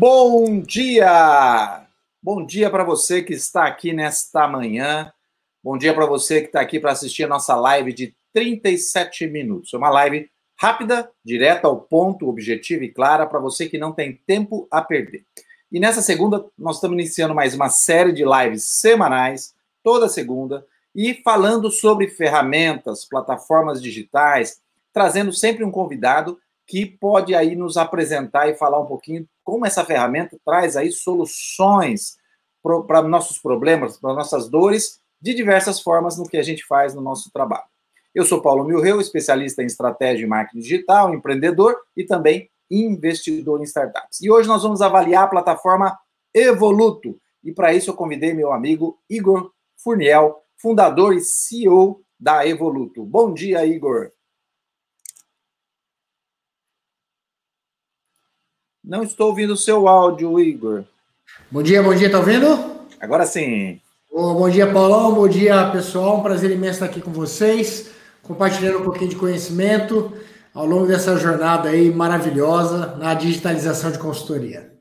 [0.00, 1.86] Bom dia!
[2.22, 5.12] Bom dia para você que está aqui nesta manhã.
[5.62, 9.74] Bom dia para você que está aqui para assistir a nossa live de 37 minutos.
[9.74, 14.18] É uma live rápida, direta ao ponto, objetiva e clara para você que não tem
[14.26, 15.22] tempo a perder.
[15.70, 19.54] E nessa segunda, nós estamos iniciando mais uma série de lives semanais,
[19.84, 20.64] toda segunda,
[20.94, 24.62] e falando sobre ferramentas, plataformas digitais,
[24.94, 29.84] trazendo sempre um convidado que pode aí nos apresentar e falar um pouquinho como essa
[29.84, 32.16] ferramenta traz aí soluções
[32.86, 37.00] para nossos problemas, para nossas dores, de diversas formas no que a gente faz no
[37.00, 37.64] nosso trabalho.
[38.14, 43.64] Eu sou Paulo Milreu, especialista em estratégia e marketing digital, empreendedor e também investidor em
[43.64, 44.20] startups.
[44.20, 45.98] E hoje nós vamos avaliar a plataforma
[46.32, 47.20] Evoluto.
[47.42, 49.50] E para isso eu convidei meu amigo Igor
[49.82, 53.04] Furniel, fundador e CEO da Evoluto.
[53.04, 54.12] Bom dia, Igor.
[58.90, 60.82] Não estou ouvindo o seu áudio, Igor.
[61.48, 62.88] Bom dia, bom dia, tá ouvindo?
[62.98, 63.80] Agora sim.
[64.10, 65.14] Oh, bom dia, Paulão.
[65.14, 66.18] Bom dia, pessoal.
[66.18, 70.12] Um prazer imenso estar aqui com vocês, compartilhando um pouquinho de conhecimento
[70.52, 74.72] ao longo dessa jornada aí maravilhosa na digitalização de consultoria.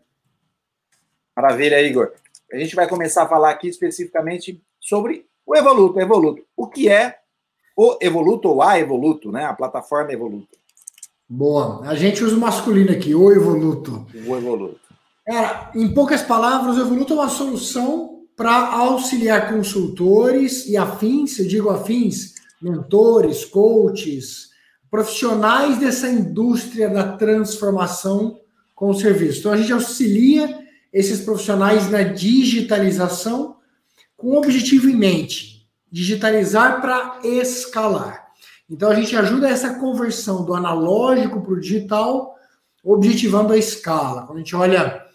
[1.38, 2.12] Maravilha, Igor.
[2.52, 6.00] A gente vai começar a falar aqui especificamente sobre o Evoluto.
[6.00, 6.44] Evoluto.
[6.58, 7.20] O que é
[7.78, 9.46] o Evoluto ou a Evoluto, né?
[9.46, 10.59] A plataforma Evoluto.
[11.30, 11.82] Boa.
[11.88, 14.08] A gente usa o masculino aqui, o evoluto.
[14.26, 14.80] O evoluto.
[15.28, 21.48] Cara, em poucas palavras, o evoluto é uma solução para auxiliar consultores e afins, eu
[21.48, 24.50] digo afins, mentores, coaches,
[24.90, 28.40] profissionais dessa indústria da transformação
[28.74, 29.40] com o serviço.
[29.40, 30.58] Então, a gente auxilia
[30.92, 33.58] esses profissionais na digitalização
[34.18, 38.29] com o objetivo em mente: digitalizar para escalar.
[38.70, 42.36] Então a gente ajuda essa conversão do analógico para o digital,
[42.84, 44.24] objetivando a escala.
[44.24, 45.06] Quando a gente olha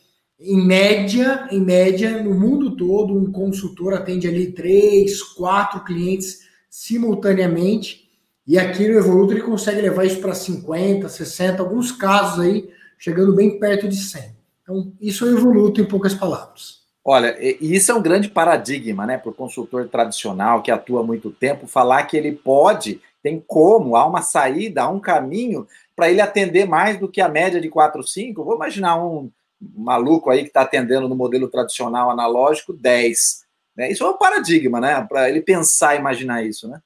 [0.41, 8.10] em média, em média, no mundo todo, um consultor atende ali três, quatro clientes simultaneamente,
[8.47, 13.32] e aqui no Evoluto ele consegue levar isso para 50, 60, alguns casos aí, chegando
[13.34, 14.34] bem perto de 100.
[14.62, 16.82] Então, isso é Evoluto em poucas palavras.
[17.04, 21.31] Olha, isso é um grande paradigma, né, para o consultor tradicional que atua há muito
[21.31, 26.20] tempo, falar que ele pode tem como, há uma saída, há um caminho para ele
[26.20, 28.44] atender mais do que a média de 4, 5.
[28.44, 33.44] Vou imaginar um maluco aí que está atendendo no modelo tradicional analógico 10.
[33.74, 33.90] Né?
[33.90, 35.06] Isso é um paradigma, né?
[35.08, 36.82] Para ele pensar, imaginar isso, né?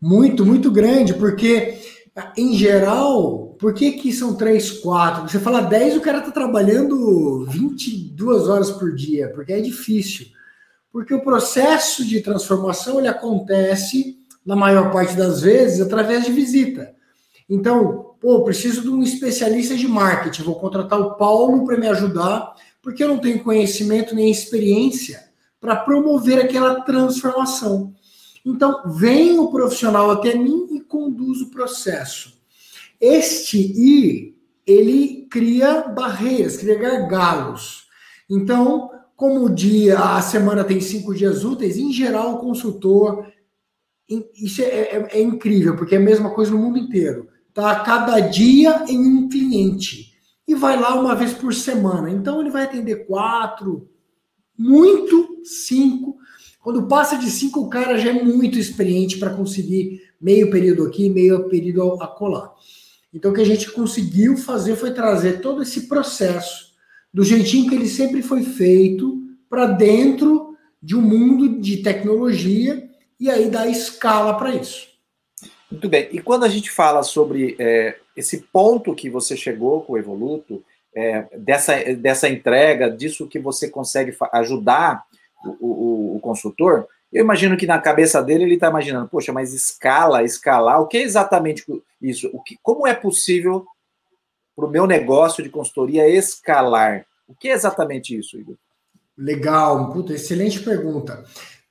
[0.00, 1.76] Muito, muito grande, porque
[2.36, 5.28] em geral, por que, que são 3, 4?
[5.28, 10.26] Você fala 10, o cara está trabalhando 22 horas por dia, porque é difícil.
[10.92, 14.17] Porque o processo de transformação ele acontece
[14.48, 16.94] na maior parte das vezes, através de visita.
[17.50, 22.54] Então, pô, preciso de um especialista de marketing, vou contratar o Paulo para me ajudar,
[22.80, 25.22] porque eu não tenho conhecimento nem experiência
[25.60, 27.92] para promover aquela transformação.
[28.42, 32.40] Então, vem o profissional até mim e conduz o processo.
[32.98, 34.34] Este I,
[34.66, 37.86] ele cria barreiras, cria gargalos.
[38.30, 43.26] Então, como o dia, a semana tem cinco dias úteis, em geral, o consultor
[44.34, 47.28] isso é, é, é, incrível, porque é a mesma coisa no mundo inteiro.
[47.52, 50.12] Tá cada dia em um cliente.
[50.46, 52.10] E vai lá uma vez por semana.
[52.10, 53.88] Então ele vai atender quatro,
[54.56, 56.16] muito cinco.
[56.62, 61.10] Quando passa de cinco, o cara já é muito experiente para conseguir meio período aqui,
[61.10, 62.52] meio período acolá.
[63.12, 66.72] Então o que a gente conseguiu fazer foi trazer todo esse processo
[67.12, 72.87] do jeitinho que ele sempre foi feito para dentro de um mundo de tecnologia
[73.18, 74.88] e aí dá escala para isso.
[75.70, 76.08] Muito bem.
[76.12, 80.64] E quando a gente fala sobre é, esse ponto que você chegou com o Evoluto,
[80.94, 85.04] é, dessa, dessa entrega, disso que você consegue ajudar
[85.44, 89.52] o, o, o, consultor, eu imagino que na cabeça dele ele está imaginando, poxa, mas
[89.52, 91.64] escala, escalar, o que é exatamente
[92.00, 92.30] isso?
[92.32, 93.66] O que, como é possível
[94.56, 97.06] para o meu negócio de consultoria escalar?
[97.28, 98.56] O que é exatamente isso, Igor?
[99.16, 101.24] Legal, puta, excelente pergunta.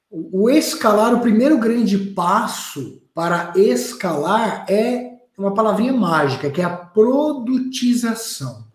[0.09, 6.75] O escalar, o primeiro grande passo para escalar é uma palavrinha mágica, que é a
[6.75, 8.65] produtização.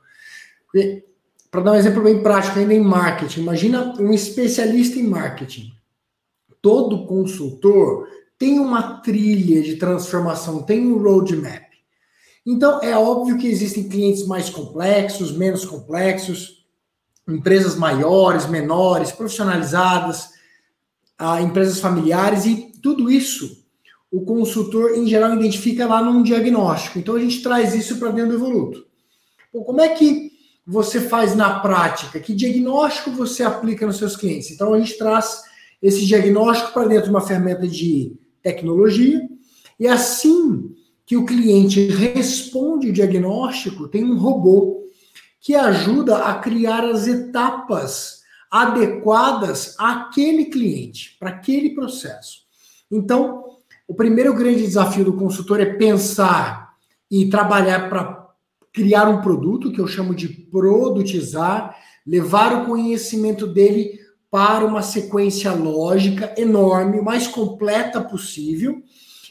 [1.51, 5.73] Para dar um exemplo bem prático ainda em marketing, imagina um especialista em marketing.
[6.61, 8.09] Todo consultor
[8.39, 11.73] tem uma trilha de transformação, tem um roadmap.
[12.45, 16.67] Então, é óbvio que existem clientes mais complexos, menos complexos,
[17.29, 20.32] empresas maiores, menores, profissionalizadas,
[21.23, 23.63] a empresas familiares e tudo isso
[24.13, 26.99] o consultor em geral identifica lá num diagnóstico.
[26.99, 28.87] Então a gente traz isso para dentro do Evoluto.
[29.51, 30.31] Bom, como é que
[30.67, 32.21] você faz na prática?
[32.21, 34.51] Que diagnóstico você aplica nos seus clientes?
[34.51, 35.45] Então a gente traz
[35.81, 39.27] esse diagnóstico para dentro de uma ferramenta de tecnologia
[39.81, 40.71] e assim
[41.07, 44.85] que o cliente responde o diagnóstico, tem um robô
[45.41, 48.22] que ajuda a criar as etapas
[48.53, 52.43] adequadas àquele cliente, para aquele processo.
[52.91, 53.45] Então,
[53.89, 56.75] o primeiro grande desafio do consultor é pensar
[57.11, 58.29] e trabalhar para
[58.71, 61.75] criar um produto, que eu chamo de produtizar,
[62.07, 63.99] levar o conhecimento dele
[64.31, 68.83] para uma sequência lógica enorme, o mais completa possível,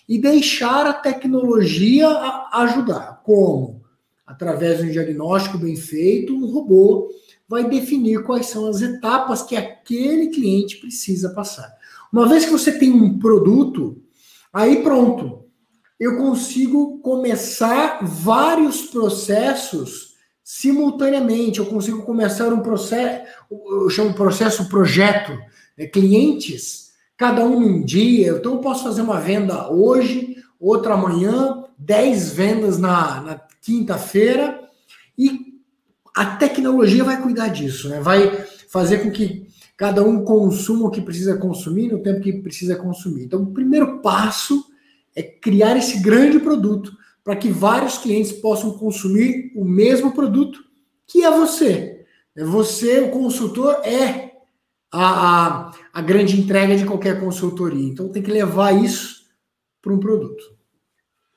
[0.09, 2.07] e deixar a tecnologia
[2.53, 3.21] ajudar.
[3.23, 3.81] Como?
[4.25, 7.09] Através de um diagnóstico bem feito, um robô
[7.51, 11.69] vai definir quais são as etapas que aquele cliente precisa passar.
[12.09, 14.01] Uma vez que você tem um produto,
[14.53, 15.43] aí pronto,
[15.99, 21.59] eu consigo começar vários processos simultaneamente.
[21.59, 25.37] Eu consigo começar um processo, eu chamo processo projeto,
[25.77, 25.87] né?
[25.87, 28.31] clientes, cada um num dia.
[28.31, 34.57] Então eu posso fazer uma venda hoje, outra amanhã, 10 vendas na, na quinta-feira
[35.17, 35.50] e
[36.15, 37.99] a tecnologia vai cuidar disso, né?
[37.99, 39.47] Vai fazer com que
[39.77, 43.23] cada um consuma o que precisa consumir no tempo que precisa consumir.
[43.23, 44.65] Então, o primeiro passo
[45.15, 50.63] é criar esse grande produto para que vários clientes possam consumir o mesmo produto
[51.07, 52.05] que é você.
[52.35, 54.31] É você, o consultor, é
[54.91, 57.87] a, a, a grande entrega de qualquer consultoria.
[57.87, 59.25] Então, tem que levar isso
[59.81, 60.43] para um produto.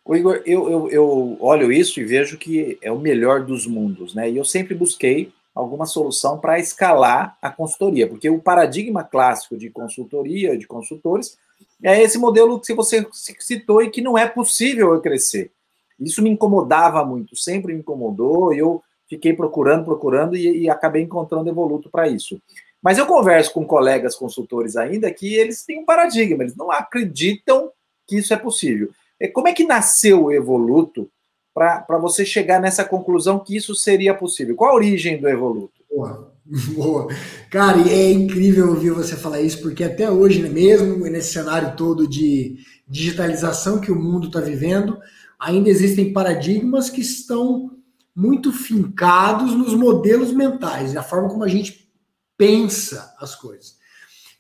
[0.05, 4.15] O Igor, eu, eu, eu olho isso e vejo que é o melhor dos mundos,
[4.15, 4.31] né?
[4.31, 9.71] E eu sempre busquei alguma solução para escalar a consultoria, porque o paradigma clássico de
[9.71, 11.39] consultoria, de consultores,
[11.83, 13.07] é esse modelo que você
[13.39, 15.53] citou e que não é possível eu crescer.
[15.99, 21.03] Isso me incomodava muito, sempre me incomodou, e eu fiquei procurando, procurando e, e acabei
[21.03, 22.41] encontrando Evoluto para isso.
[22.83, 27.71] Mas eu converso com colegas consultores ainda que eles têm um paradigma, eles não acreditam
[28.07, 28.91] que isso é possível.
[29.25, 31.11] É, como é que nasceu o Evoluto
[31.55, 34.55] para você chegar nessa conclusão que isso seria possível?
[34.55, 35.83] Qual a origem do Evoluto?
[35.91, 36.31] Boa,
[36.77, 37.09] boa.
[37.51, 42.07] Cara, é incrível ouvir você falar isso, porque até hoje, né, mesmo nesse cenário todo
[42.07, 44.99] de digitalização que o mundo está vivendo,
[45.39, 47.71] ainda existem paradigmas que estão
[48.15, 51.91] muito fincados nos modelos mentais, na forma como a gente
[52.37, 53.79] pensa as coisas.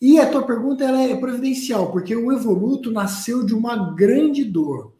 [0.04, 4.92] E a tua pergunta ela é providencial, porque o Evoluto nasceu de uma grande dor.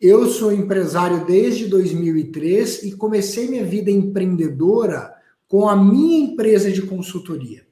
[0.00, 5.12] Eu sou empresário desde 2003 e comecei minha vida empreendedora
[5.48, 7.66] com a minha empresa de consultoria.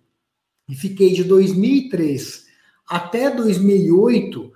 [0.68, 2.44] E fiquei de 2003
[2.88, 4.50] até 2008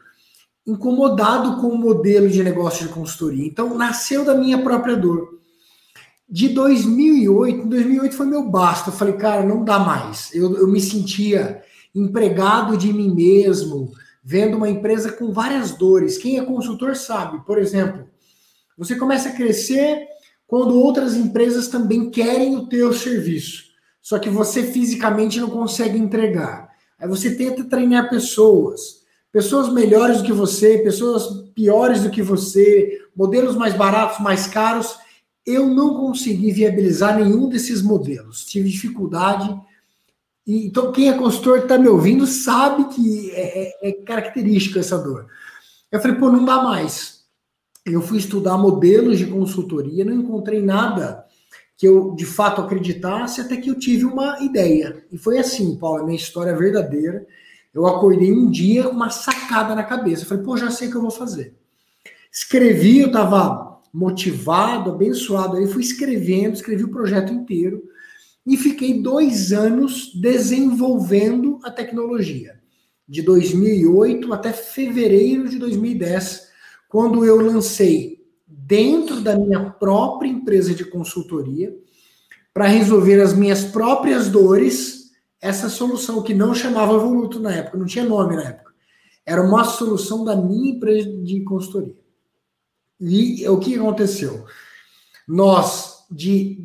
[0.66, 3.46] incomodado com o modelo de negócio de consultoria.
[3.46, 5.38] Então, nasceu da minha própria dor.
[6.28, 8.90] De 2008, em 2008 foi meu basta.
[8.90, 10.34] Eu falei, cara, não dá mais.
[10.34, 11.62] Eu, eu me sentia
[11.96, 16.18] empregado de mim mesmo, vendo uma empresa com várias dores.
[16.18, 18.06] Quem é consultor sabe, por exemplo,
[18.76, 20.06] você começa a crescer
[20.46, 23.64] quando outras empresas também querem o teu serviço,
[24.02, 26.68] só que você fisicamente não consegue entregar.
[26.98, 33.00] Aí você tenta treinar pessoas, pessoas melhores do que você, pessoas piores do que você,
[33.14, 34.96] modelos mais baratos, mais caros.
[35.44, 38.44] Eu não consegui viabilizar nenhum desses modelos.
[38.44, 39.54] Tive dificuldade
[40.46, 45.26] então, quem é consultor está me ouvindo sabe que é, é, é, característico essa dor.
[45.90, 47.24] Eu falei, pô, não dá mais.
[47.84, 51.24] Eu fui estudar modelos de consultoria, não encontrei nada
[51.76, 55.04] que eu de fato acreditasse, até que eu tive uma ideia.
[55.10, 57.26] E foi assim, Paulo, a minha história é verdadeira.
[57.74, 60.22] Eu acordei um dia com uma sacada na cabeça.
[60.22, 61.54] Eu falei, pô, já sei o que eu vou fazer.
[62.32, 67.82] Escrevi, eu estava motivado, abençoado, aí fui escrevendo, escrevi o projeto inteiro
[68.46, 72.60] e fiquei dois anos desenvolvendo a tecnologia,
[73.08, 76.48] de 2008 até fevereiro de 2010,
[76.88, 81.76] quando eu lancei dentro da minha própria empresa de consultoria,
[82.54, 85.10] para resolver as minhas próprias dores,
[85.40, 88.72] essa solução que não chamava Evoluto na época, não tinha nome na época.
[89.26, 91.96] Era uma solução da minha empresa de consultoria.
[92.98, 94.46] E o que aconteceu?
[95.28, 96.58] Nós de,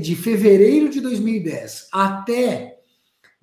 [0.00, 2.80] de fevereiro de 2010 até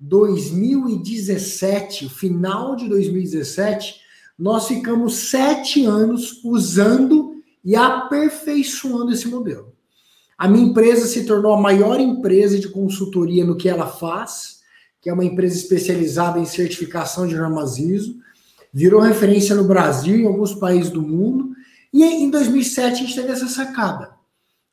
[0.00, 3.96] 2017, o final de 2017,
[4.38, 9.72] nós ficamos sete anos usando e aperfeiçoando esse modelo.
[10.36, 14.60] A minha empresa se tornou a maior empresa de consultoria no que ela faz,
[15.00, 17.76] que é uma empresa especializada em certificação de normas
[18.72, 21.50] virou referência no Brasil e em alguns países do mundo.
[21.92, 24.17] E em 2007 a gente teve essa sacada.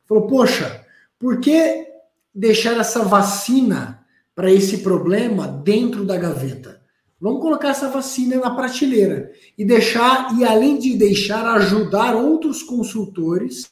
[0.07, 0.85] Falou, poxa,
[1.17, 1.87] Por que
[2.33, 6.81] deixar essa vacina para esse problema dentro da gaveta?
[7.19, 13.69] Vamos colocar essa vacina na prateleira e deixar, e além de deixar, ajudar outros consultores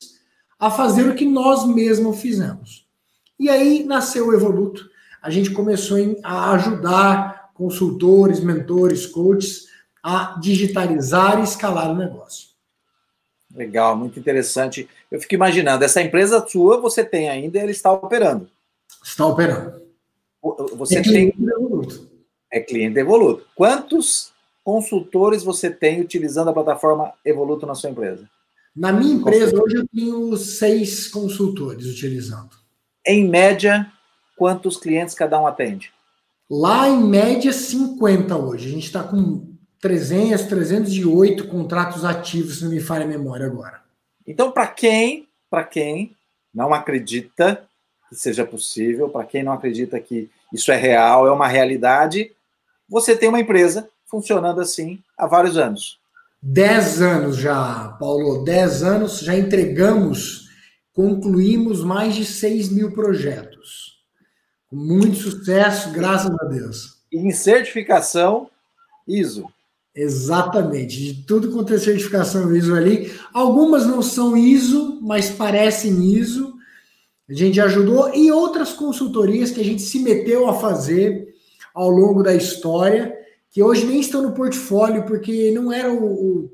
[0.58, 2.88] a fazer o que nós mesmos fizemos.
[3.38, 4.90] E aí nasceu o Evoluto.
[5.22, 9.68] A gente começou a ajudar consultores, mentores, coaches
[10.02, 12.53] a digitalizar e escalar o negócio.
[13.54, 14.90] Legal, muito interessante.
[15.12, 18.50] Eu fico imaginando, essa empresa sua você tem ainda e ela está operando.
[19.04, 19.82] Está operando.
[20.76, 21.28] Você é tem.
[21.30, 22.10] Evoluto.
[22.52, 23.46] É cliente Evoluto.
[23.56, 24.34] Quantos
[24.64, 28.28] consultores você tem utilizando a plataforma Evoluto na sua empresa?
[28.76, 32.50] Na minha empresa, hoje eu tenho seis consultores utilizando.
[33.06, 33.92] Em média,
[34.36, 35.92] quantos clientes cada um atende?
[36.50, 38.68] Lá, em média, 50 hoje.
[38.68, 39.53] A gente está com
[39.84, 43.82] 300, 308 contratos ativos, se não me falha a memória agora.
[44.26, 46.16] Então, para quem, para quem
[46.56, 47.66] não acredita
[48.08, 52.32] que seja possível, para quem não acredita que isso é real, é uma realidade,
[52.88, 56.00] você tem uma empresa funcionando assim há vários anos.
[56.42, 60.48] Dez anos já, Paulo, dez anos, já entregamos,
[60.94, 64.02] concluímos mais de 6 mil projetos.
[64.70, 67.00] Com muito sucesso, graças a Deus.
[67.12, 68.50] E em certificação
[69.06, 69.53] ISO.
[69.96, 73.12] Exatamente, de tudo quanto é certificação ISO ali.
[73.32, 76.54] Algumas não são ISO, mas parecem ISO.
[77.30, 81.28] A gente ajudou e outras consultorias que a gente se meteu a fazer
[81.76, 83.16] ao longo da história,
[83.52, 86.52] que hoje nem estão no portfólio porque não era o, o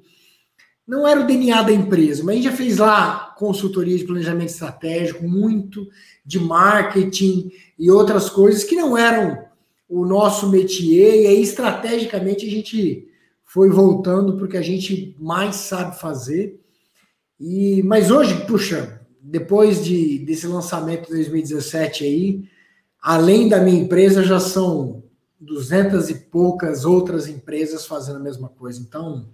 [0.85, 4.49] não era o DNA da empresa, mas a gente já fez lá consultoria de planejamento
[4.49, 5.87] estratégico, muito
[6.25, 9.45] de marketing e outras coisas que não eram
[9.87, 13.08] o nosso métier, e aí estrategicamente a gente
[13.51, 16.61] foi voltando porque a gente mais sabe fazer.
[17.39, 22.49] E mas hoje, puxa, depois de, desse lançamento de 2017 aí,
[23.01, 25.01] além da minha empresa, já são
[25.39, 28.79] duzentas e poucas outras empresas fazendo a mesma coisa.
[28.79, 29.27] Então,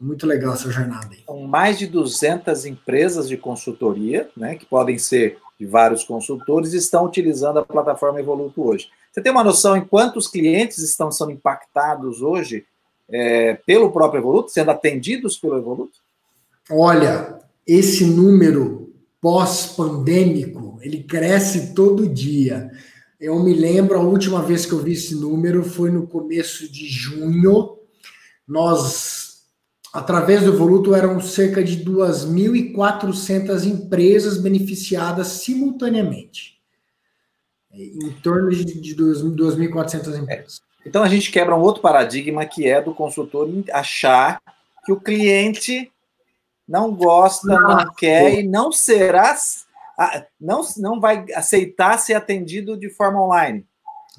[0.00, 1.24] muito legal essa jornada aí.
[1.26, 7.04] São mais de 200 empresas de consultoria, né, que podem ser de vários consultores, estão
[7.04, 8.90] utilizando a plataforma Evoluto hoje.
[9.10, 12.64] Você tem uma noção em quantos clientes estão sendo impactados hoje
[13.08, 15.98] é, pelo próprio Evoluto, sendo atendidos pelo Evoluto?
[16.70, 22.70] Olha, esse número pós-pandêmico, ele cresce todo dia.
[23.18, 26.86] Eu me lembro, a última vez que eu vi esse número foi no começo de
[26.86, 27.78] junho.
[28.46, 29.44] Nós,
[29.92, 36.60] através do Evoluto, eram cerca de 2.400 empresas beneficiadas simultaneamente.
[37.72, 40.60] Em torno de 2.400 empresas.
[40.84, 44.40] Então a gente quebra um outro paradigma que é do consultor achar
[44.84, 45.90] que o cliente
[46.66, 49.36] não gosta, não quer e não será,
[50.40, 53.66] não, não vai aceitar ser atendido de forma online.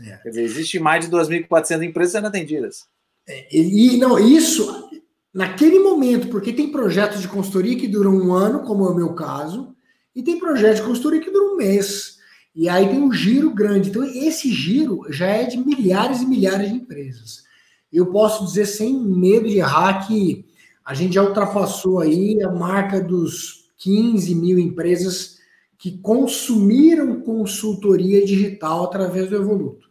[0.02, 0.18] É.
[0.18, 2.86] Quer dizer, existe mais de 2.400 empresas sendo atendidas.
[3.28, 4.90] É, e não, isso
[5.34, 9.14] naquele momento, porque tem projetos de consultoria que duram um ano, como é o meu
[9.14, 9.76] caso,
[10.16, 12.15] e tem projetos de consultoria que duram um mês.
[12.56, 13.90] E aí tem um giro grande.
[13.90, 17.44] Então, esse giro já é de milhares e milhares de empresas.
[17.92, 20.46] Eu posso dizer sem medo de errar que
[20.84, 25.36] a gente já ultrapassou aí a marca dos 15 mil empresas
[25.78, 29.88] que consumiram consultoria digital através do Evoluto.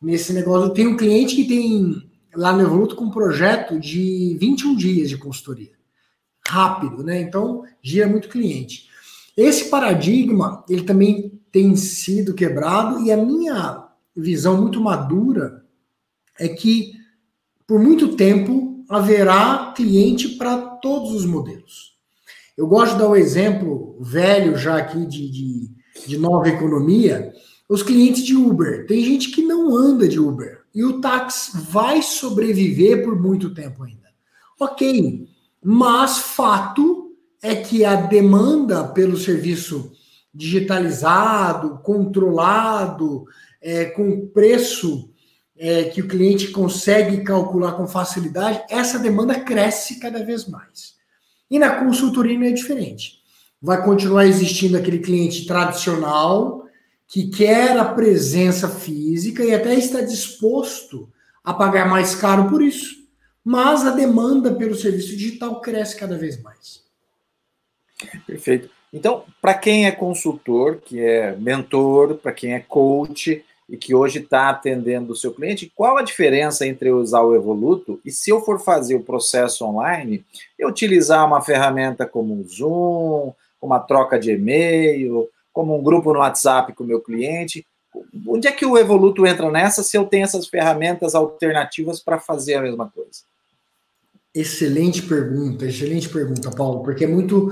[0.00, 1.96] Nesse negócio, tem um cliente que tem
[2.34, 5.72] lá no Evoluto com um projeto de 21 dias de consultoria.
[6.46, 7.22] Rápido, né?
[7.22, 8.88] Então, gira muito cliente.
[9.34, 15.64] Esse paradigma, ele também tem sido quebrado e a minha visão muito madura
[16.40, 16.92] é que
[17.66, 21.92] por muito tempo haverá cliente para todos os modelos.
[22.56, 25.70] Eu gosto de dar o um exemplo velho já aqui de, de,
[26.06, 27.32] de nova economia,
[27.68, 28.86] os clientes de Uber.
[28.86, 33.84] Tem gente que não anda de Uber e o táxi vai sobreviver por muito tempo
[33.84, 34.08] ainda.
[34.58, 35.28] Ok,
[35.62, 39.92] mas fato é que a demanda pelo serviço
[40.34, 43.24] digitalizado, controlado,
[43.60, 45.10] é, com preço
[45.56, 50.96] é, que o cliente consegue calcular com facilidade, essa demanda cresce cada vez mais.
[51.50, 53.20] E na consultoria não é diferente.
[53.60, 56.66] Vai continuar existindo aquele cliente tradicional
[57.06, 61.12] que quer a presença física e até está disposto
[61.44, 63.02] a pagar mais caro por isso.
[63.44, 66.82] Mas a demanda pelo serviço digital cresce cada vez mais.
[68.26, 68.70] Perfeito.
[68.92, 74.18] Então, para quem é consultor, que é mentor, para quem é coach e que hoje
[74.18, 78.28] está atendendo o seu cliente, qual a diferença entre eu usar o Evoluto e se
[78.28, 80.24] eu for fazer o processo online,
[80.58, 83.32] eu utilizar uma ferramenta como o Zoom,
[83.62, 87.64] uma troca de e-mail, como um grupo no WhatsApp com o meu cliente.
[88.26, 92.54] Onde é que o Evoluto entra nessa se eu tenho essas ferramentas alternativas para fazer
[92.54, 93.22] a mesma coisa?
[94.34, 97.50] Excelente pergunta, excelente pergunta, Paulo, porque é muito,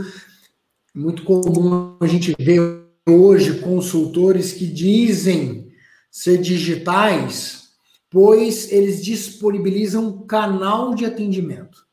[0.94, 2.60] muito comum a gente ver
[3.08, 5.68] hoje consultores que dizem
[6.10, 7.70] ser digitais,
[8.10, 11.86] pois eles disponibilizam um canal de atendimento.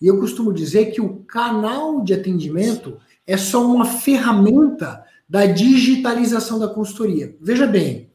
[0.00, 6.58] E eu costumo dizer que o canal de atendimento é só uma ferramenta da digitalização
[6.58, 7.34] da consultoria.
[7.40, 8.10] Veja bem,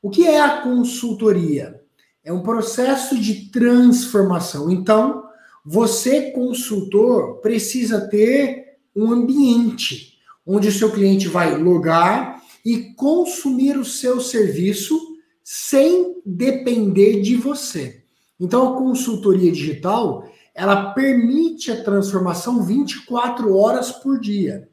[0.00, 1.82] o que é a consultoria?
[2.22, 4.70] É um processo de transformação.
[4.70, 5.24] Então,
[5.64, 8.67] você, consultor, precisa ter
[8.98, 14.98] um ambiente onde o seu cliente vai logar e consumir o seu serviço
[15.44, 18.02] sem depender de você.
[18.40, 24.68] Então, a consultoria digital, ela permite a transformação 24 horas por dia.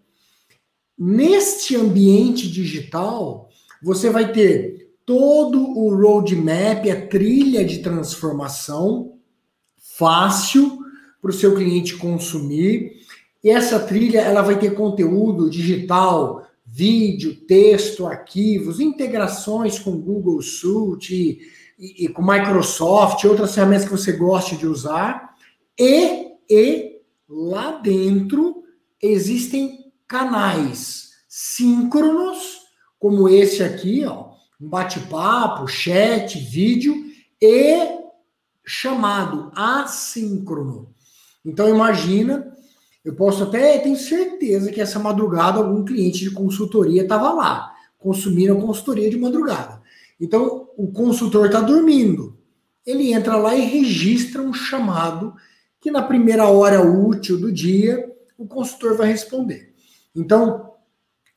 [0.97, 3.49] Neste ambiente digital,
[3.81, 9.19] você vai ter todo o roadmap, a trilha de transformação
[9.77, 10.79] fácil
[11.21, 13.04] para o seu cliente consumir.
[13.45, 21.13] E essa trilha ela vai ter conteúdo digital, vídeo, texto, arquivos, integrações com Google Suite
[21.13, 21.41] e,
[21.77, 25.35] e, e com Microsoft, outras ferramentas que você goste de usar.
[25.79, 28.63] E, e lá dentro
[28.99, 32.61] existem canais síncronos,
[32.97, 36.95] como esse aqui, ó, um bate-papo, chat, vídeo,
[37.39, 37.95] e
[38.65, 40.89] chamado assíncrono.
[41.45, 42.55] Então imagina,
[43.05, 48.57] eu posso até, tenho certeza que essa madrugada algum cliente de consultoria estava lá, consumindo
[48.57, 49.79] a consultoria de madrugada.
[50.19, 52.35] Então o consultor está dormindo.
[52.83, 55.35] Ele entra lá e registra um chamado
[55.79, 59.73] que na primeira hora útil do dia o consultor vai responder.
[60.15, 60.71] Então,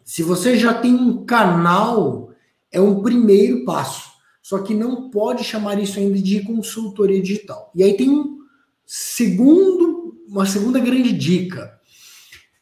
[0.03, 2.31] se você já tem um canal,
[2.73, 4.09] é um primeiro passo.
[4.43, 7.71] Só que não pode chamar isso ainda de consultoria digital.
[7.75, 8.39] E aí tem um
[8.87, 9.98] segundo,
[10.29, 11.79] uma segunda grande dica.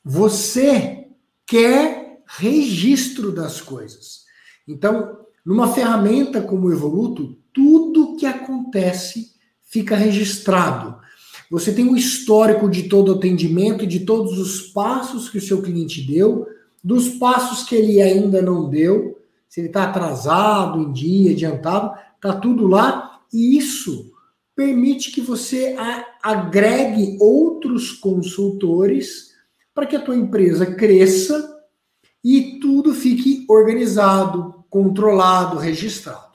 [0.05, 1.09] Você
[1.46, 4.24] quer registro das coisas.
[4.66, 10.96] Então, numa ferramenta como o Evoluto, tudo que acontece fica registrado.
[11.50, 15.62] Você tem um histórico de todo o atendimento, de todos os passos que o seu
[15.62, 16.46] cliente deu,
[16.83, 22.33] dos passos que ele ainda não deu, se ele está atrasado, em dia, adiantado, está
[22.35, 23.20] tudo lá.
[23.33, 24.12] E isso
[24.57, 25.77] permite que você
[26.23, 29.35] agregue outros consultores
[29.75, 31.55] para que a tua empresa cresça
[32.25, 36.35] e tudo fique organizado, controlado, registrado.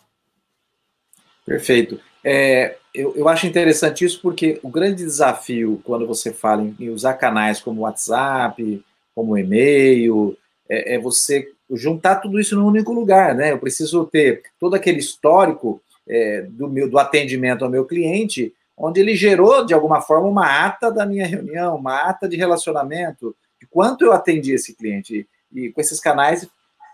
[1.43, 1.99] Perfeito.
[2.23, 6.89] É, eu, eu acho interessante isso porque o grande desafio quando você fala em, em
[6.89, 8.83] usar canais como WhatsApp,
[9.15, 10.37] como e-mail,
[10.69, 13.51] é, é, você juntar tudo isso num único lugar, né?
[13.51, 18.99] Eu preciso ter todo aquele histórico é, do meu do atendimento ao meu cliente, onde
[18.99, 23.67] ele gerou de alguma forma uma ata da minha reunião, uma ata de relacionamento, de
[23.67, 25.27] quanto eu atendi esse cliente.
[25.53, 26.47] E, com esses canais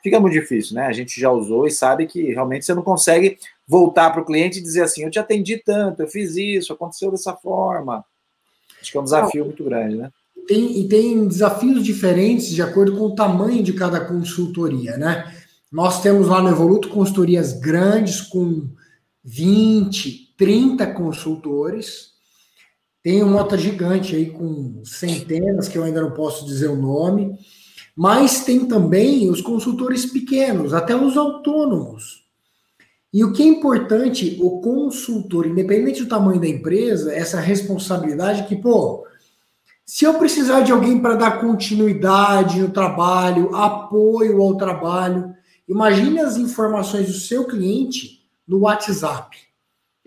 [0.04, 0.86] fica muito difícil, né?
[0.86, 4.60] A gente já usou e sabe que realmente você não consegue voltar para o cliente
[4.60, 8.04] e dizer assim: eu te atendi tanto, eu fiz isso, aconteceu dessa forma.
[8.82, 10.12] Acho que é um desafio muito grande, né?
[10.48, 15.34] Tem, e tem desafios diferentes de acordo com o tamanho de cada consultoria, né?
[15.70, 18.66] Nós temos lá no Evoluto consultorias grandes com
[19.30, 22.14] 20, 30 consultores.
[23.04, 27.38] Tem uma outra gigante aí com centenas, que eu ainda não posso dizer o nome.
[27.94, 32.26] Mas tem também os consultores pequenos, até os autônomos.
[33.14, 38.56] E o que é importante, o consultor, independente do tamanho da empresa, essa responsabilidade que,
[38.56, 39.06] pô,
[39.86, 45.34] se eu precisar de alguém para dar continuidade no trabalho, apoio ao trabalho,
[45.68, 48.17] imagine as informações do seu cliente
[48.48, 49.38] no WhatsApp.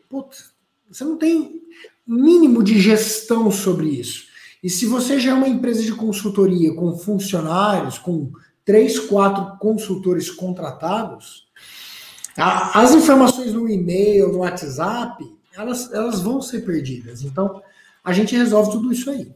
[0.08, 0.52] Putz,
[0.90, 1.62] você não tem
[2.06, 4.28] mínimo de gestão sobre isso.
[4.62, 8.32] E se você já é uma empresa de consultoria com funcionários, com
[8.64, 11.48] três, quatro consultores contratados,
[12.36, 15.24] as informações no e-mail, no WhatsApp,
[15.54, 17.22] elas, elas vão ser perdidas.
[17.22, 17.62] Então,
[18.02, 19.32] a gente resolve tudo isso aí.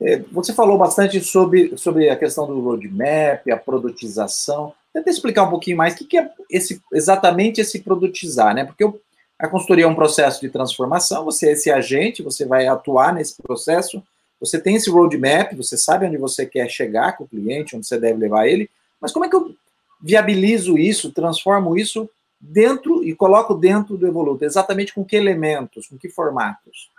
[0.00, 4.74] É, você falou bastante sobre, sobre a questão do roadmap, a produtização.
[4.92, 8.64] Tenta explicar um pouquinho mais o que, que é esse, exatamente esse produtizar, né?
[8.64, 9.00] Porque eu,
[9.38, 13.40] a consultoria é um processo de transformação, você é esse agente, você vai atuar nesse
[13.42, 14.02] processo,
[14.38, 17.98] você tem esse roadmap, você sabe onde você quer chegar com o cliente, onde você
[17.98, 18.68] deve levar ele,
[19.00, 19.54] mas como é que eu
[20.02, 22.08] viabilizo isso, transformo isso
[22.40, 24.44] dentro e coloco dentro do Evoluto?
[24.44, 26.90] Exatamente com que elementos, com que formatos?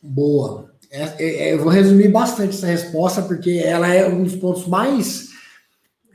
[0.00, 0.70] Boa.
[0.90, 4.66] É, é, é eu vou resumir bastante essa resposta, porque ela é um dos pontos
[4.66, 5.31] mais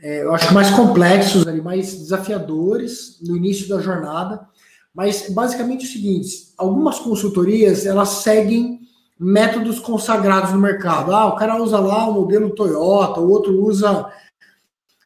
[0.00, 4.46] é, eu acho mais complexos, ali, mais desafiadores no início da jornada.
[4.94, 8.80] Mas basicamente é o seguinte: algumas consultorias elas seguem
[9.18, 11.12] métodos consagrados no mercado.
[11.12, 14.10] Ah, o cara usa lá o modelo Toyota, o outro usa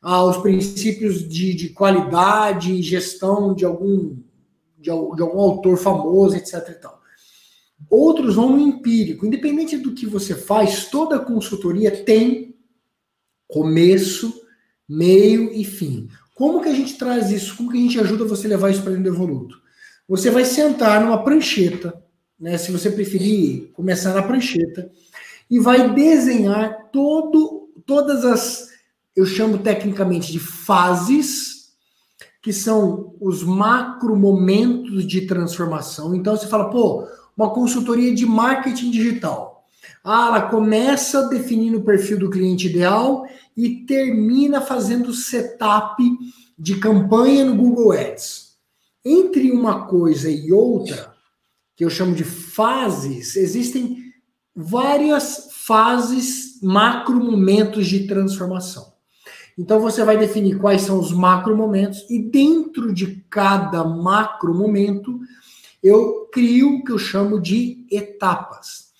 [0.02, 4.16] ah, os princípios de, de qualidade e gestão de algum,
[4.78, 6.68] de, de, algum autor famoso, etc.
[6.68, 7.00] E tal.
[7.88, 9.26] Outros vão no empírico.
[9.26, 12.54] Independente do que você faz, toda consultoria tem
[13.48, 14.41] começo,
[14.88, 16.08] meio e fim.
[16.34, 17.56] Como que a gente traz isso?
[17.56, 19.60] Como que a gente ajuda você a levar isso para dentro do Evoluto?
[20.08, 22.02] Você vai sentar numa prancheta,
[22.38, 24.90] né, se você preferir começar na prancheta,
[25.50, 28.70] e vai desenhar todo, todas as,
[29.14, 31.72] eu chamo tecnicamente de fases,
[32.42, 36.14] que são os macro momentos de transformação.
[36.14, 39.51] Então você fala, pô, uma consultoria de marketing digital.
[40.04, 46.02] Ah, ela começa definindo o perfil do cliente ideal e termina fazendo setup
[46.58, 48.56] de campanha no Google Ads.
[49.04, 51.14] Entre uma coisa e outra,
[51.76, 54.12] que eu chamo de fases, existem
[54.54, 58.92] várias fases, macro momentos de transformação.
[59.58, 65.20] Então você vai definir quais são os macro momentos e dentro de cada macro momento
[65.82, 68.91] eu crio o que eu chamo de etapas.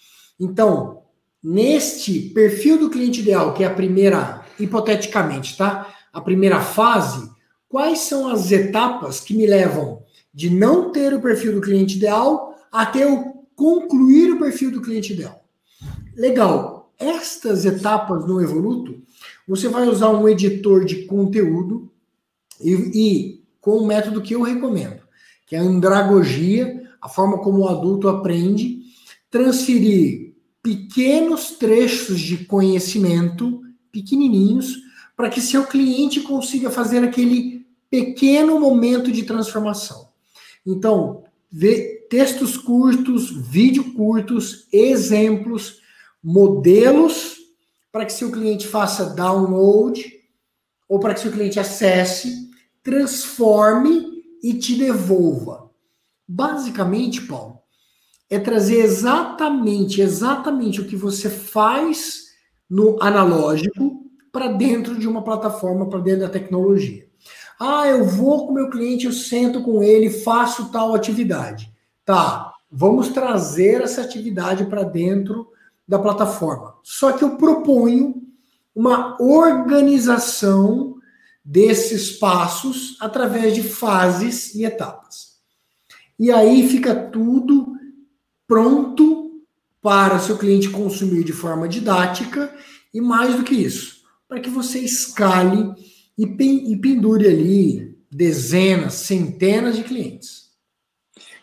[0.43, 1.03] Então,
[1.43, 5.95] neste perfil do cliente ideal, que é a primeira, hipoteticamente, tá?
[6.13, 7.31] A primeira fase,
[7.69, 10.03] quais são as etapas que me levam
[10.35, 15.13] de não ter o perfil do cliente ideal até eu concluir o perfil do cliente
[15.13, 15.45] ideal?
[16.17, 16.93] Legal.
[16.99, 19.03] Estas etapas no Evoluto,
[19.47, 21.91] você vai usar um editor de conteúdo
[22.61, 25.03] e, e com o método que eu recomendo
[25.53, 28.85] que é a andragogia, a forma como o adulto aprende,
[29.31, 30.32] transferir
[30.63, 34.77] pequenos trechos de conhecimento, pequenininhos,
[35.17, 40.09] para que seu cliente consiga fazer aquele pequeno momento de transformação.
[40.65, 41.25] Então,
[42.09, 45.81] textos curtos, vídeo curtos, exemplos,
[46.23, 47.39] modelos
[47.91, 50.21] para que seu cliente faça download
[50.89, 52.51] ou para que seu cliente acesse,
[52.83, 55.71] transforme e te devolva.
[56.27, 57.62] Basicamente, Paulo,
[58.33, 62.29] é trazer exatamente, exatamente o que você faz
[62.69, 67.07] no analógico para dentro de uma plataforma, para dentro da tecnologia.
[67.61, 71.71] Ah, eu vou com meu cliente, eu sento com ele, faço tal atividade.
[72.07, 75.49] Tá, vamos trazer essa atividade para dentro
[75.87, 76.77] da plataforma.
[76.83, 78.15] Só que eu proponho
[78.75, 80.95] uma organização
[81.45, 85.33] desses passos através de fases e etapas.
[86.19, 87.62] E aí fica tudo
[88.53, 89.41] pronto
[89.81, 92.55] para seu cliente consumir de forma didática
[92.93, 95.73] e mais do que isso, para que você escale
[96.19, 96.27] e
[96.77, 100.51] pendure ali dezenas, centenas de clientes.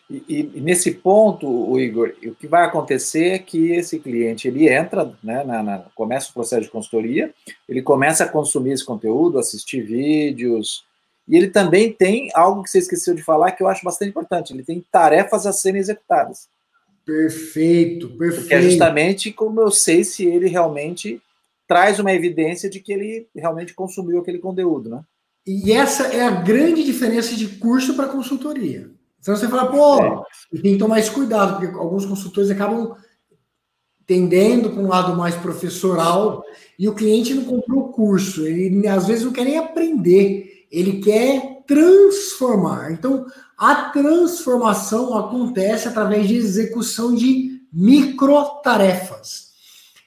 [0.08, 4.72] E, e, nesse ponto, o Igor, o que vai acontecer é que esse cliente ele
[4.72, 7.34] entra, né, na, na, começa o processo de consultoria,
[7.68, 10.86] ele começa a consumir esse conteúdo, assistir vídeos,
[11.28, 14.54] e ele também tem algo que você esqueceu de falar que eu acho bastante importante,
[14.54, 16.48] ele tem tarefas a serem executadas.
[17.06, 18.42] Perfeito, perfeito.
[18.42, 21.22] Porque é justamente como eu sei se ele realmente
[21.68, 25.02] traz uma evidência de que ele realmente consumiu aquele conteúdo, né?
[25.46, 28.90] E essa é a grande diferença de curso para consultoria.
[29.20, 30.62] Então você fala, pô, é.
[30.62, 32.96] tem que tomar mais cuidado, porque alguns consultores acabam
[34.06, 36.44] tendendo para um lado mais professoral
[36.78, 41.00] e o cliente não comprou o curso, ele às vezes não quer nem aprender, ele
[41.00, 42.92] quer transformar.
[42.92, 49.50] Então, a transformação acontece através de execução de microtarefas.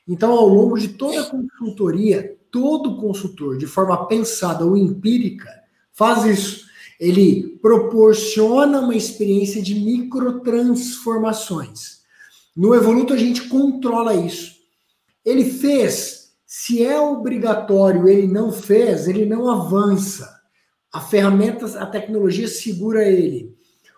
[0.09, 5.49] Então, ao longo de toda a consultoria, todo consultor, de forma pensada ou empírica,
[5.93, 6.73] faz isso
[7.03, 12.03] ele proporciona uma experiência de microtransformações.
[12.57, 14.53] No Evoluto a gente controla isso.
[15.25, 20.42] Ele fez, se é obrigatório, ele não fez, ele não avança.
[20.93, 23.57] A ferramenta, a tecnologia segura ele.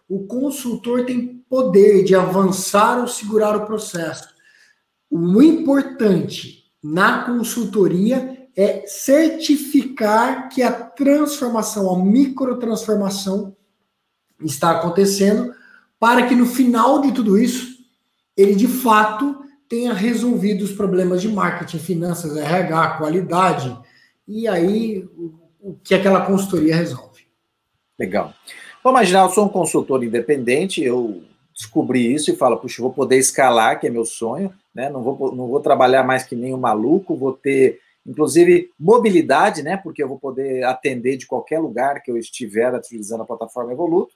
[0.08, 4.28] O consultor tem poder de avançar ou segurar o processo.
[5.10, 13.56] O importante na consultoria é certificar que a transformação, a microtransformação
[14.40, 15.52] está acontecendo,
[15.98, 17.78] para que no final de tudo isso,
[18.36, 23.76] ele de fato tenha resolvido os problemas de marketing, finanças, RH, qualidade,
[24.26, 25.08] e aí
[25.64, 27.26] o, que aquela consultoria resolve.
[27.98, 28.34] Legal.
[28.82, 31.22] Vamos imaginar, eu sou um consultor independente, eu
[31.54, 34.90] descobri isso e falo, puxa, vou poder escalar, que é meu sonho, né?
[34.90, 39.78] Não vou, não vou trabalhar mais que nem um maluco, vou ter inclusive mobilidade, né?
[39.78, 44.14] Porque eu vou poder atender de qualquer lugar que eu estiver utilizando a plataforma Evoluto.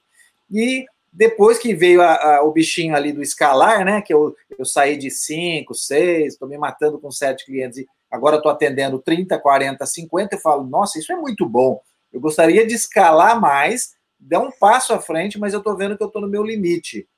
[0.50, 4.02] E depois que veio a, a, o bichinho ali do escalar, né?
[4.02, 8.36] Que eu, eu saí de 5, 6, estou me matando com 7 clientes e agora
[8.36, 11.80] estou atendendo 30, 40, 50, eu falo, nossa, isso é muito bom.
[12.12, 16.02] Eu gostaria de escalar mais, dar um passo à frente, mas eu estou vendo que
[16.02, 17.08] eu estou no meu limite.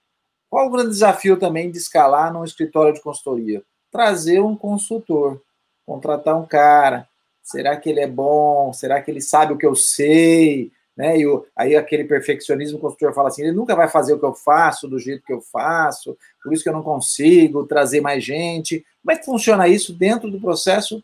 [0.48, 3.62] Qual o grande desafio também de escalar num escritório de consultoria?
[3.90, 5.40] Trazer um consultor,
[5.86, 7.08] contratar um cara.
[7.42, 8.72] Será que ele é bom?
[8.72, 10.72] Será que ele sabe o que eu sei?
[11.00, 11.20] Né?
[11.20, 14.26] E o, aí aquele perfeccionismo, o consultor fala assim, ele nunca vai fazer o que
[14.26, 18.22] eu faço do jeito que eu faço, por isso que eu não consigo trazer mais
[18.22, 18.84] gente.
[19.02, 21.02] Como é que funciona isso dentro do processo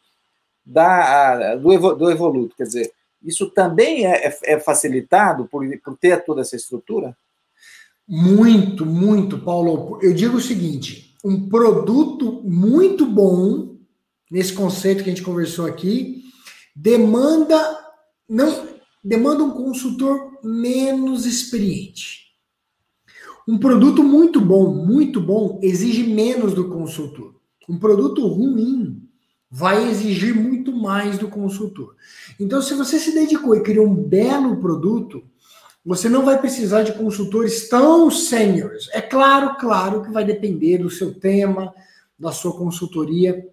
[0.66, 2.54] da, do, do Evoluto?
[2.58, 7.16] Quer dizer, isso também é, é, é facilitado por, por ter toda essa estrutura?
[8.06, 9.98] Muito, muito, Paulo.
[10.02, 13.76] Eu digo o seguinte: um produto muito bom,
[14.30, 16.22] nesse conceito que a gente conversou aqui,
[16.74, 17.56] demanda
[18.28, 18.65] não
[19.06, 22.26] demanda um consultor menos experiente.
[23.46, 27.36] Um produto muito bom, muito bom, exige menos do consultor.
[27.68, 29.00] Um produto ruim
[29.48, 31.94] vai exigir muito mais do consultor.
[32.40, 35.22] Então, se você se dedicou e criou um belo produto,
[35.84, 38.88] você não vai precisar de consultores tão seniors.
[38.92, 41.72] É claro, claro que vai depender do seu tema,
[42.18, 43.46] da sua consultoria,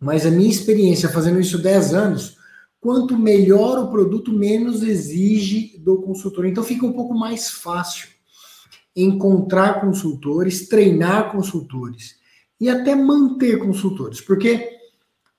[0.00, 2.38] mas a minha experiência fazendo isso 10 anos,
[2.86, 6.46] quanto melhor o produto, menos exige do consultor.
[6.46, 8.08] Então fica um pouco mais fácil
[8.94, 12.14] encontrar consultores, treinar consultores
[12.60, 14.78] e até manter consultores, porque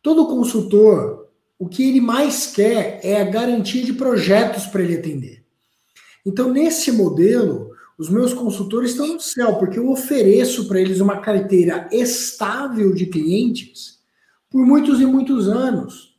[0.04, 5.46] todo consultor, o que ele mais quer é a garantia de projetos para ele atender.
[6.26, 11.22] Então, nesse modelo, os meus consultores estão no céu, porque eu ofereço para eles uma
[11.22, 14.00] carteira estável de clientes
[14.50, 16.17] por muitos e muitos anos.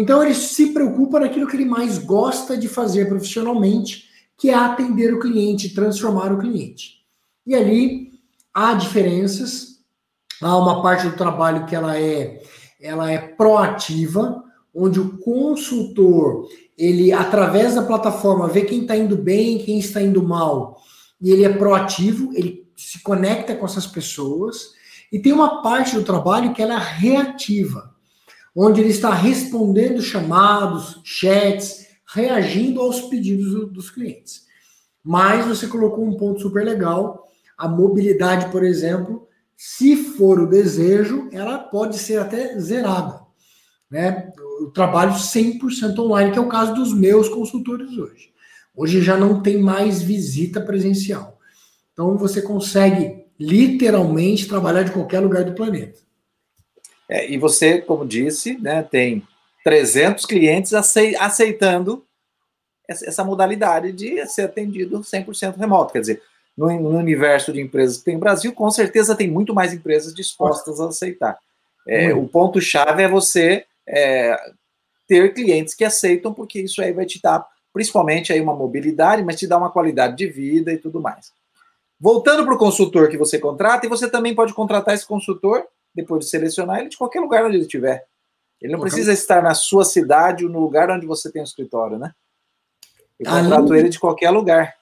[0.00, 4.04] Então, ele se preocupa naquilo que ele mais gosta de fazer profissionalmente,
[4.36, 6.98] que é atender o cliente, transformar o cliente.
[7.44, 8.12] E ali
[8.54, 9.80] há diferenças,
[10.40, 12.40] há uma parte do trabalho que ela é,
[12.80, 14.40] ela é proativa,
[14.72, 20.22] onde o consultor ele, através da plataforma, vê quem está indo bem, quem está indo
[20.22, 20.80] mal,
[21.20, 24.74] e ele é proativo, ele se conecta com essas pessoas,
[25.10, 27.97] e tem uma parte do trabalho que ela é reativa,
[28.60, 34.46] onde ele está respondendo chamados, chats, reagindo aos pedidos dos clientes.
[35.04, 41.28] Mas você colocou um ponto super legal, a mobilidade, por exemplo, se for o desejo,
[41.32, 43.28] ela pode ser até zerada
[43.90, 44.30] né?
[44.60, 48.32] Eu trabalho 100% online, que é o caso dos meus consultores hoje.
[48.76, 51.38] Hoje já não tem mais visita presencial.
[51.92, 56.00] Então você consegue literalmente trabalhar de qualquer lugar do planeta.
[57.08, 59.26] É, e você, como disse, né, tem
[59.64, 62.04] 300 clientes aceitando
[62.88, 65.92] essa modalidade de ser atendido 100% remoto.
[65.92, 66.22] Quer dizer,
[66.56, 70.80] no, universo de empresas que tem no Brasil, com certeza tem muito mais empresas dispostas
[70.80, 71.38] a aceitar.
[71.86, 74.36] É, o ponto-chave é você é,
[75.06, 79.36] ter clientes que aceitam, porque isso aí vai te dar, principalmente, aí uma mobilidade, mas
[79.36, 81.32] te dá uma qualidade de vida e tudo mais.
[82.00, 85.64] Voltando para o consultor que você contrata, e você também pode contratar esse consultor,
[85.94, 88.06] depois de selecionar ele, de qualquer lugar onde ele estiver.
[88.60, 91.98] Ele não precisa estar na sua cidade ou no lugar onde você tem o escritório,
[91.98, 92.12] né?
[93.18, 94.74] Eu contrato ele de qualquer lugar.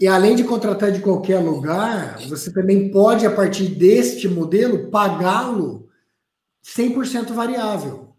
[0.00, 5.88] E além de contratar de qualquer lugar, você também pode, a partir deste modelo, pagá-lo
[6.64, 8.14] 100% variável.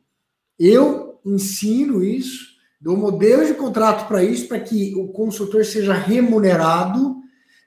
[0.57, 2.47] Eu ensino isso,
[2.81, 7.17] dou modelo de contrato para isso, para que o consultor seja remunerado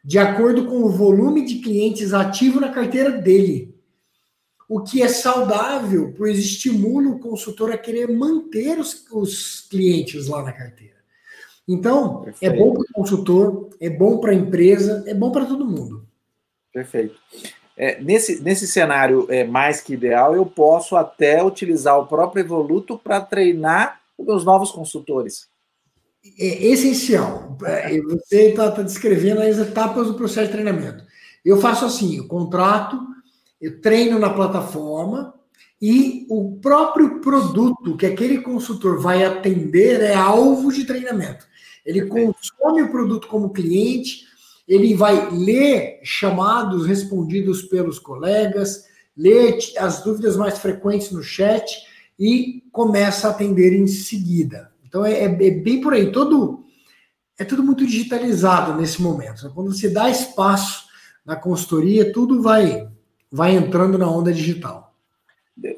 [0.04, 3.71] de acordo com o volume de clientes ativo na carteira dele.
[4.72, 10.42] O que é saudável, pois estimula o consultor a querer manter os, os clientes lá
[10.42, 10.96] na carteira.
[11.68, 12.54] Então, é Perfeito.
[12.54, 16.06] é bom para o consultor, é bom para a empresa, é bom para todo mundo.
[16.72, 17.14] Perfeito.
[17.76, 22.96] É, nesse, nesse cenário é, mais que ideal, eu posso até utilizar o próprio Evoluto
[22.96, 25.50] para treinar os meus novos consultores.
[26.38, 27.58] É essencial.
[27.62, 31.04] É, você está tá descrevendo as etapas do processo de treinamento.
[31.44, 33.11] Eu faço assim: eu contrato,
[33.70, 35.34] treino na plataforma
[35.80, 41.46] e o próprio produto que aquele consultor vai atender é alvo de treinamento.
[41.84, 44.22] Ele consome o produto como cliente,
[44.66, 48.84] ele vai ler chamados respondidos pelos colegas,
[49.16, 51.82] ler as dúvidas mais frequentes no chat
[52.18, 54.70] e começa a atender em seguida.
[54.86, 56.64] Então é, é, é bem por aí, todo
[57.38, 59.50] é tudo muito digitalizado nesse momento.
[59.52, 60.84] Quando você dá espaço
[61.24, 62.88] na consultoria, tudo vai
[63.32, 64.92] vai entrando na onda digital.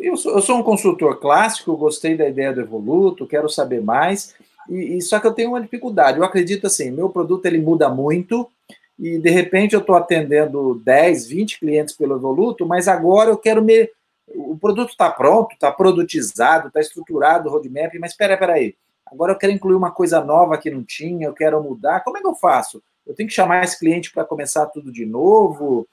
[0.01, 4.35] eu sou, eu sou um consultor clássico, gostei da ideia do Evoluto, quero saber mais,
[4.69, 6.19] e, e, só que eu tenho uma dificuldade.
[6.19, 8.51] Eu acredito assim, meu produto ele muda muito,
[8.99, 13.63] e de repente eu estou atendendo 10, 20 clientes pelo Evoluto, mas agora eu quero
[13.63, 13.89] me.
[14.35, 18.75] O produto está pronto, está produtizado, está estruturado o roadmap, mas espera, espera aí.
[19.07, 22.01] Agora eu quero incluir uma coisa nova que não tinha, eu quero mudar.
[22.01, 22.83] Como é que eu faço?
[23.07, 25.87] Eu tenho que chamar esse cliente para começar tudo de novo?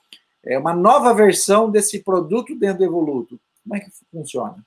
[0.45, 3.39] É uma nova versão desse produto dentro do Evoluto.
[3.63, 4.65] Como é que funciona?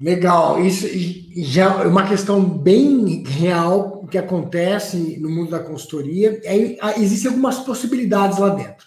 [0.00, 0.86] Legal, isso
[1.36, 6.40] já é uma questão bem real que acontece no mundo da consultoria.
[6.44, 8.86] É, existem algumas possibilidades lá dentro.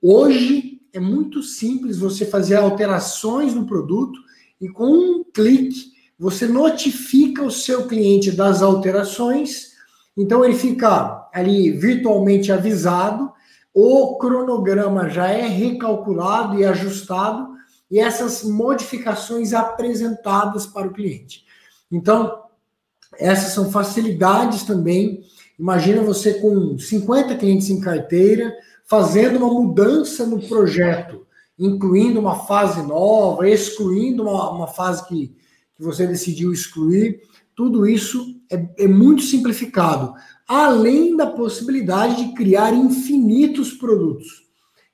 [0.00, 4.18] Hoje é muito simples você fazer alterações no produto
[4.60, 9.72] e com um clique você notifica o seu cliente das alterações,
[10.16, 13.30] então ele fica ali virtualmente avisado,
[13.78, 17.48] o cronograma já é recalculado e ajustado
[17.90, 21.44] e essas modificações apresentadas para o cliente.
[21.92, 22.44] Então,
[23.18, 25.20] essas são facilidades também.
[25.58, 28.50] Imagina você com 50 clientes em carteira,
[28.86, 31.26] fazendo uma mudança no projeto,
[31.58, 35.36] incluindo uma fase nova, excluindo uma, uma fase que,
[35.76, 37.20] que você decidiu excluir.
[37.54, 40.14] Tudo isso é, é muito simplificado,
[40.48, 44.44] além da possibilidade de criar infinitos produtos.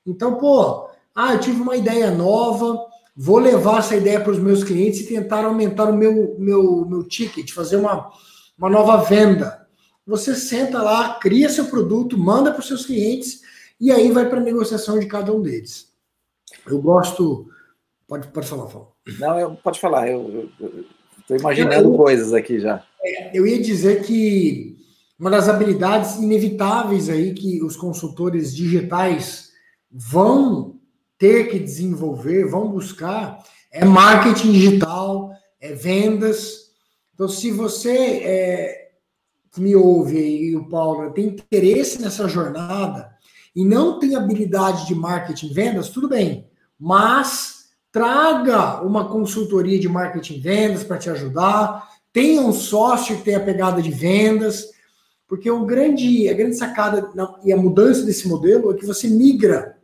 [0.05, 2.85] Então, pô, ah, eu tive uma ideia nova,
[3.15, 7.03] vou levar essa ideia para os meus clientes e tentar aumentar o meu, meu, meu
[7.03, 8.11] ticket, fazer uma,
[8.57, 9.67] uma nova venda.
[10.05, 13.41] Você senta lá, cria seu produto, manda para os seus clientes
[13.79, 15.93] e aí vai para a negociação de cada um deles.
[16.65, 17.47] Eu gosto.
[18.07, 18.93] Pode, pode falar, Paulo.
[19.19, 20.09] Não, eu, pode falar.
[20.09, 20.49] Eu
[21.19, 22.83] estou imaginando eu, coisas aqui já.
[23.01, 24.82] É, eu ia dizer que
[25.19, 29.49] uma das habilidades inevitáveis aí que os consultores digitais
[29.91, 30.79] vão
[31.17, 36.71] ter que desenvolver, vão buscar, é marketing digital, é vendas.
[37.13, 38.91] Então, se você é,
[39.57, 43.09] me ouve e o Paulo tem interesse nessa jornada
[43.55, 46.47] e não tem habilidade de marketing vendas, tudo bem,
[46.79, 53.39] mas traga uma consultoria de marketing vendas para te ajudar, tenha um sócio que tenha
[53.39, 54.72] pegada de vendas,
[55.27, 57.09] porque o grande, a grande sacada
[57.43, 59.77] e a mudança desse modelo é que você migra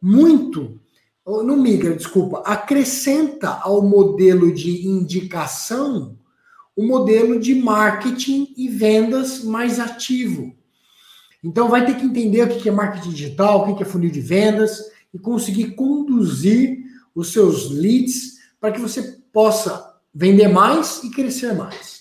[0.00, 0.80] muito,
[1.26, 6.16] não migra, desculpa, acrescenta ao modelo de indicação
[6.76, 10.54] o modelo de marketing e vendas mais ativo.
[11.42, 14.20] Então vai ter que entender o que é marketing digital, o que é funil de
[14.20, 21.54] vendas e conseguir conduzir os seus leads para que você possa vender mais e crescer
[21.54, 21.95] mais.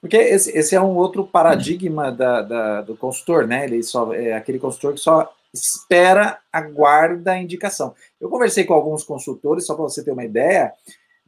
[0.00, 3.64] Porque esse, esse é um outro paradigma da, da, do consultor, né?
[3.64, 7.94] Ele só é aquele consultor que só espera, aguarda a indicação.
[8.20, 10.72] Eu conversei com alguns consultores, só para você ter uma ideia,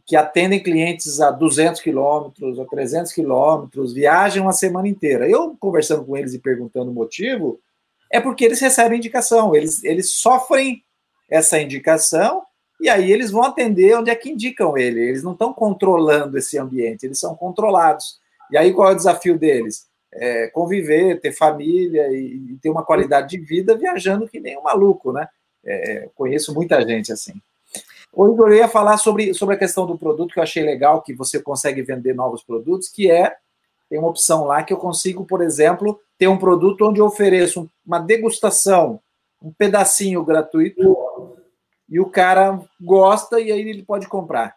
[0.07, 5.29] que atendem clientes a 200 quilômetros, a 300 quilômetros, viajam uma semana inteira.
[5.29, 7.61] Eu, conversando com eles e perguntando o motivo,
[8.11, 10.83] é porque eles recebem indicação, eles, eles sofrem
[11.31, 12.43] essa indicação
[12.81, 15.01] e aí eles vão atender onde é que indicam ele.
[15.01, 18.21] Eles não estão controlando esse ambiente, eles são controlados.
[18.53, 19.91] E aí qual é o desafio deles?
[20.12, 25.12] é, conviver, ter família e, ter uma qualidade de vida viajando que nem um maluco,
[25.12, 25.27] né?
[25.65, 27.33] É, conheço muita gente assim.
[28.12, 31.15] Hoje eu ia falar sobre, sobre a questão do produto que eu achei legal, que
[31.15, 33.35] você consegue vender novos produtos, que é
[33.88, 37.71] tem uma opção lá que eu consigo, por exemplo, ter um produto onde eu ofereço
[37.87, 39.01] uma degustação,
[39.41, 41.37] um pedacinho gratuito,
[41.88, 44.57] e o cara gosta e aí ele pode comprar.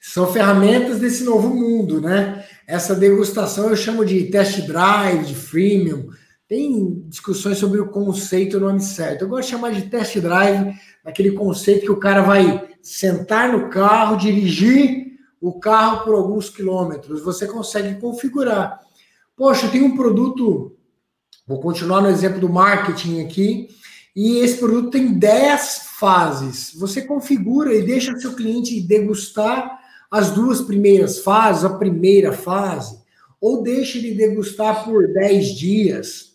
[0.00, 2.44] São ferramentas desse novo mundo, né?
[2.66, 6.08] Essa degustação eu chamo de test drive, de freemium.
[6.48, 9.22] Tem discussões sobre o conceito, o nome certo.
[9.22, 13.68] Eu gosto de chamar de test drive, aquele conceito que o cara vai sentar no
[13.68, 15.06] carro, dirigir
[15.40, 17.22] o carro por alguns quilômetros.
[17.22, 18.80] Você consegue configurar.
[19.36, 20.76] Poxa, tenho um produto,
[21.46, 23.68] vou continuar no exemplo do marketing aqui,
[24.16, 26.72] e esse produto tem 10 fases.
[26.76, 29.78] Você configura e deixa seu cliente degustar
[30.10, 32.98] as duas primeiras fases, a primeira fase,
[33.38, 36.32] ou deixa ele degustar por 10 dias.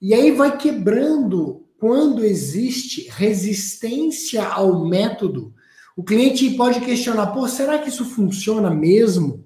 [0.00, 5.52] E aí vai quebrando quando existe resistência ao método.
[5.96, 9.44] O cliente pode questionar: pô, será que isso funciona mesmo?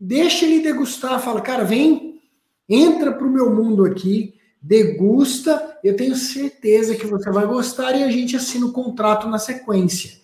[0.00, 2.20] Deixa ele degustar, fala, cara, vem,
[2.66, 8.02] entra para o meu mundo aqui, degusta, eu tenho certeza que você vai gostar e
[8.02, 10.18] a gente assina o contrato na sequência.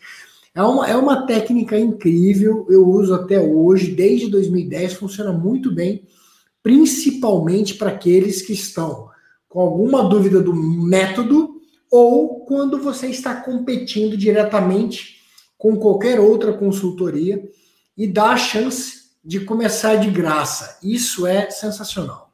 [0.54, 6.06] É uma, é uma técnica incrível, eu uso até hoje, desde 2010, funciona muito bem,
[6.62, 9.10] principalmente para aqueles que estão
[9.48, 11.60] com alguma dúvida do método
[11.90, 15.20] ou quando você está competindo diretamente
[15.56, 17.48] com qualquer outra consultoria
[17.96, 20.78] e dá a chance de começar de graça.
[20.82, 22.32] Isso é sensacional.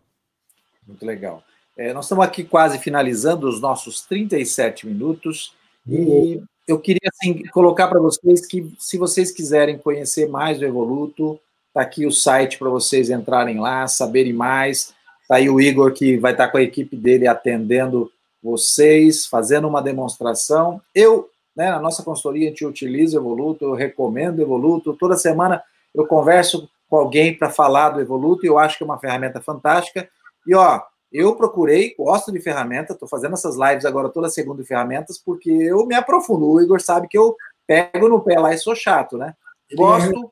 [0.86, 1.42] Muito legal.
[1.78, 5.54] É, nós estamos aqui quase finalizando os nossos 37 minutos
[5.86, 11.38] e eu queria assim, colocar para vocês que, se vocês quiserem conhecer mais do Evoluto,
[11.68, 14.92] está aqui o site para vocês entrarem lá, saberem mais.
[15.22, 18.10] Está aí o Igor, que vai estar tá com a equipe dele atendendo
[18.42, 20.82] vocês, fazendo uma demonstração.
[20.92, 24.94] Eu, né, na nossa consultoria, a gente utiliza o Evoluto, eu recomendo o Evoluto.
[24.94, 25.62] Toda semana
[25.94, 29.40] eu converso com alguém para falar do Evoluto e eu acho que é uma ferramenta
[29.40, 30.08] fantástica.
[30.44, 30.82] E, ó,
[31.12, 35.50] eu procurei, gosto de ferramenta, estou fazendo essas lives agora toda segunda de ferramentas, porque
[35.50, 36.46] eu me aprofundo.
[36.50, 37.34] O Igor sabe que eu
[37.66, 39.34] pego no pé lá e sou chato, né?
[39.74, 40.30] Gosto,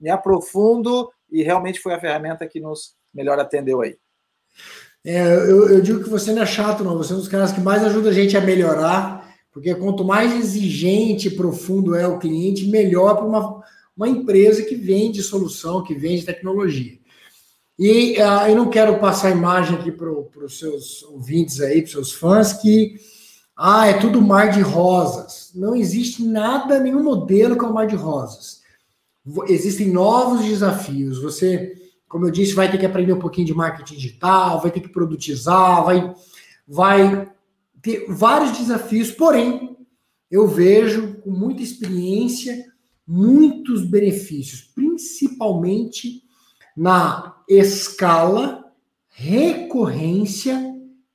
[0.00, 3.96] me aprofundo e realmente foi a ferramenta que nos melhor atendeu aí.
[5.04, 6.98] É, eu, eu, digo que você não é chato, não.
[6.98, 10.34] Você é um dos caras que mais ajuda a gente a melhorar, porque quanto mais
[10.34, 13.62] exigente e profundo é o cliente, melhor para uma,
[13.96, 16.98] uma empresa que vende solução, que vende tecnologia.
[17.78, 21.86] E uh, eu não quero passar a imagem aqui para os seus ouvintes aí, para
[21.86, 22.96] os seus fãs, que
[23.56, 25.50] ah, é tudo mar de rosas.
[25.54, 28.62] Não existe nada, nenhum modelo que é o mar de rosas.
[29.48, 31.20] Existem novos desafios.
[31.20, 31.72] Você,
[32.08, 34.88] como eu disse, vai ter que aprender um pouquinho de marketing digital, vai ter que
[34.88, 36.14] produtizar, vai,
[36.66, 37.30] vai
[37.82, 39.76] ter vários desafios, porém,
[40.30, 42.64] eu vejo com muita experiência
[43.06, 46.25] muitos benefícios, principalmente
[46.76, 48.64] na escala,
[49.08, 50.74] recorrência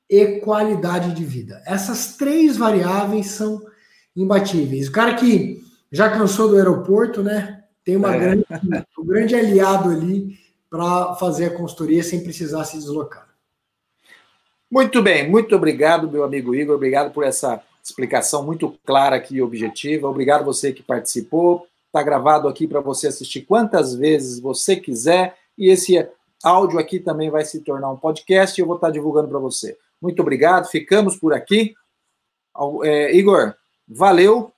[0.10, 1.62] e qualidade de vida.
[1.66, 3.62] Essas três variáveis são
[4.16, 4.88] imbatíveis.
[4.88, 7.64] O cara que já cansou do aeroporto, né?
[7.84, 8.20] Tem uma é.
[8.20, 8.46] grande,
[8.98, 10.38] um grande aliado ali
[10.70, 13.28] para fazer a consultoria sem precisar se deslocar.
[14.70, 16.76] Muito bem, muito obrigado, meu amigo Igor.
[16.76, 20.08] Obrigado por essa explicação muito clara aqui e objetiva.
[20.08, 21.68] Obrigado você que participou.
[21.88, 25.36] Está gravado aqui para você assistir quantas vezes você quiser.
[25.62, 26.10] E esse
[26.44, 29.78] áudio aqui também vai se tornar um podcast e eu vou estar divulgando para você.
[30.02, 31.76] Muito obrigado, ficamos por aqui.
[32.84, 33.54] É, Igor,
[33.88, 34.52] valeu.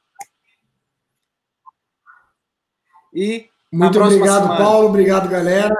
[3.14, 4.58] E muito obrigado, semana...
[4.58, 4.88] Paulo.
[4.88, 5.76] Obrigado, galera.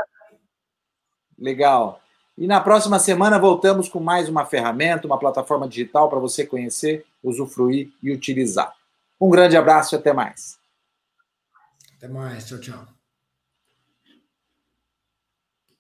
[1.40, 2.02] Legal.
[2.38, 7.06] E na próxima semana voltamos com mais uma ferramenta, uma plataforma digital para você conhecer,
[7.24, 8.76] usufruir e utilizar.
[9.22, 10.60] Um grande abraço e até mais.
[11.98, 12.46] Até mais.
[12.46, 12.93] Tchau, tchau.